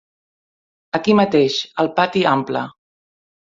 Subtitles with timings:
[0.99, 2.65] Aquí mateix, al pati Ample.